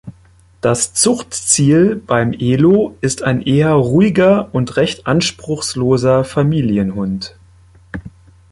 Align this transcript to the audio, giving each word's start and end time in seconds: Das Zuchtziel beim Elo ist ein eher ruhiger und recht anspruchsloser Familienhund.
Das 0.61 0.95
Zuchtziel 0.95 1.95
beim 1.95 2.33
Elo 2.33 2.97
ist 3.01 3.21
ein 3.21 3.39
eher 3.39 3.73
ruhiger 3.73 4.49
und 4.51 4.75
recht 4.77 5.05
anspruchsloser 5.05 6.23
Familienhund. 6.23 7.35